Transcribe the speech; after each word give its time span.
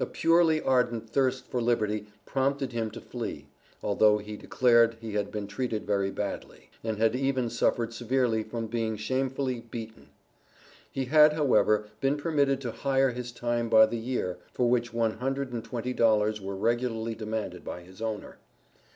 A 0.00 0.06
purely 0.06 0.62
ardent 0.62 1.10
thirst 1.10 1.48
for 1.48 1.60
liberty 1.60 2.06
prompted 2.24 2.72
him 2.72 2.90
to 2.92 3.00
flee; 3.02 3.48
although 3.82 4.16
he 4.16 4.34
declared 4.34 4.92
that 4.92 4.98
he 5.00 5.12
had 5.12 5.30
been 5.30 5.46
treated 5.46 5.86
very 5.86 6.10
badly, 6.10 6.70
and 6.82 6.96
had 6.96 7.14
even 7.14 7.50
suffered 7.50 7.92
severely 7.92 8.42
from 8.42 8.68
being 8.68 8.96
shamefully 8.96 9.60
"beaten." 9.60 10.08
He 10.90 11.04
had, 11.04 11.34
however, 11.34 11.88
been 12.00 12.16
permitted 12.16 12.58
to 12.62 12.72
hire 12.72 13.10
his 13.10 13.32
time 13.32 13.68
by 13.68 13.84
the 13.84 13.98
year, 13.98 14.38
for 14.50 14.70
which 14.70 14.94
one 14.94 15.18
hundred 15.18 15.52
and 15.52 15.62
twenty 15.62 15.92
dollars 15.92 16.40
were 16.40 16.56
regularly 16.56 17.14
demanded 17.14 17.62
by 17.62 17.82
his 17.82 18.00
owner. 18.00 18.38